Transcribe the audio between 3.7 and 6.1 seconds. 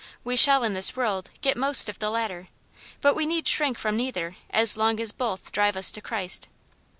from neither as long as both drive us to